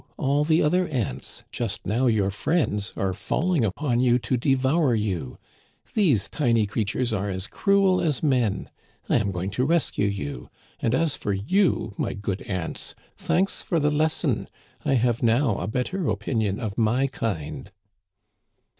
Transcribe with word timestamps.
all 0.17 0.43
the 0.43 0.63
other 0.63 0.87
ants, 0.87 1.43
just 1.51 1.85
now 1.85 2.07
your 2.07 2.31
friends, 2.31 2.91
are 2.97 3.13
falling 3.13 3.63
upon 3.63 3.99
you 3.99 4.17
to 4.17 4.35
devour 4.35 4.95
you. 4.95 5.37
These 5.93 6.27
tiny 6.27 6.65
creatures 6.65 7.13
are 7.13 7.29
as 7.29 7.45
cruel 7.45 8.01
as 8.01 8.23
men. 8.23 8.71
I 9.09 9.17
am 9.17 9.31
going 9.31 9.51
to 9.51 9.63
rescue 9.63 10.07
you; 10.07 10.49
and 10.79 10.95
as 10.95 11.15
for 11.15 11.33
you, 11.33 11.93
my 11.99 12.13
Digitized 12.15 12.15
by 12.15 12.15
VjOOQIC 12.15 12.15
''THE 12.15 12.15
GOOD 12.23 12.37
GENTLEMANr 12.39 12.57
139 12.65 12.65
good 12.65 12.65
ants, 12.65 12.95
thanks 13.17 13.61
for 13.61 13.79
the 13.79 13.91
lesson; 13.91 14.47
I 14.83 14.93
have 14.95 15.21
now 15.21 15.57
a 15.59 15.67
better 15.67 16.07
opinion 16.07 16.59
of 16.59 16.77
my 16.79 17.05
kind." 17.05 17.71